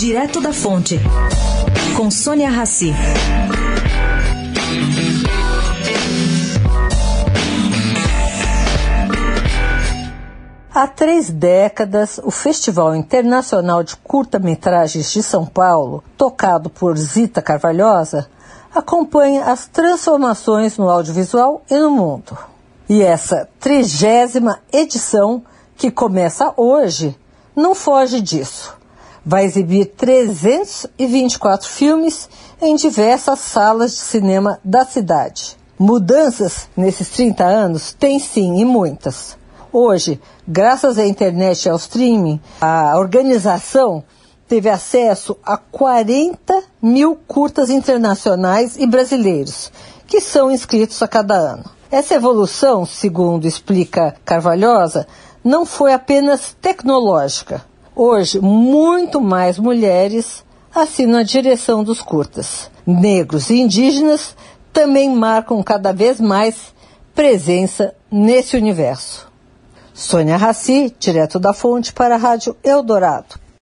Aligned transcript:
Direto 0.00 0.40
da 0.40 0.50
Fonte, 0.50 0.98
com 1.94 2.10
Sônia 2.10 2.48
Rassi. 2.48 2.90
Há 10.74 10.86
três 10.86 11.28
décadas, 11.28 12.18
o 12.24 12.30
Festival 12.30 12.96
Internacional 12.96 13.82
de 13.82 13.94
Curta-Metragens 13.96 15.12
de 15.12 15.22
São 15.22 15.44
Paulo, 15.44 16.02
tocado 16.16 16.70
por 16.70 16.96
Zita 16.96 17.42
Carvalhosa, 17.42 18.26
acompanha 18.74 19.52
as 19.52 19.66
transformações 19.66 20.78
no 20.78 20.88
audiovisual 20.88 21.60
e 21.70 21.78
no 21.78 21.90
mundo. 21.90 22.38
E 22.88 23.02
essa 23.02 23.46
trigésima 23.60 24.60
edição, 24.72 25.42
que 25.76 25.90
começa 25.90 26.54
hoje, 26.56 27.14
não 27.54 27.74
foge 27.74 28.22
disso. 28.22 28.79
Vai 29.24 29.44
exibir 29.44 29.86
324 29.86 31.68
filmes 31.68 32.28
em 32.60 32.76
diversas 32.76 33.38
salas 33.38 33.92
de 33.92 33.98
cinema 33.98 34.58
da 34.64 34.84
cidade. 34.84 35.56
Mudanças 35.78 36.68
nesses 36.76 37.08
30 37.08 37.44
anos 37.44 37.92
tem 37.92 38.18
sim 38.18 38.60
e 38.60 38.64
muitas. 38.64 39.38
Hoje, 39.72 40.20
graças 40.46 40.98
à 40.98 41.06
internet 41.06 41.64
e 41.64 41.68
ao 41.68 41.76
streaming, 41.76 42.40
a 42.60 42.98
organização 42.98 44.02
teve 44.48 44.68
acesso 44.68 45.36
a 45.44 45.56
40 45.56 46.64
mil 46.82 47.14
curtas 47.14 47.70
internacionais 47.70 48.76
e 48.76 48.84
brasileiros, 48.84 49.70
que 50.08 50.20
são 50.20 50.50
inscritos 50.50 51.00
a 51.02 51.08
cada 51.08 51.34
ano. 51.34 51.64
Essa 51.88 52.14
evolução, 52.14 52.84
segundo 52.84 53.46
explica 53.46 54.16
Carvalhosa, 54.24 55.06
não 55.42 55.64
foi 55.64 55.92
apenas 55.92 56.56
tecnológica. 56.60 57.64
Hoje, 57.94 58.40
muito 58.40 59.20
mais 59.20 59.58
mulheres 59.58 60.44
assinam 60.74 61.18
a 61.18 61.22
direção 61.22 61.82
dos 61.82 62.00
curtas. 62.00 62.70
Negros 62.86 63.50
e 63.50 63.56
indígenas 63.56 64.36
também 64.72 65.14
marcam 65.14 65.62
cada 65.62 65.92
vez 65.92 66.20
mais 66.20 66.72
presença 67.14 67.94
nesse 68.10 68.56
universo. 68.56 69.30
Sônia 69.92 70.36
Raci, 70.36 70.94
direto 70.98 71.38
da 71.38 71.52
fonte 71.52 71.92
para 71.92 72.14
a 72.14 72.18
Rádio 72.18 72.56
Eldorado. 72.62 73.38